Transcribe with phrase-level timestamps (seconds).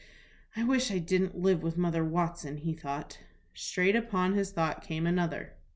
[0.55, 3.19] "I wish I didn't live with Mother Watson," he thought.
[3.53, 5.53] Straight upon this thought came another.